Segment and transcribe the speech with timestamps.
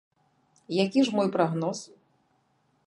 [0.85, 1.77] Які ж мой прагноз?